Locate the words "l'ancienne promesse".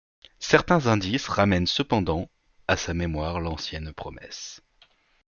3.39-4.63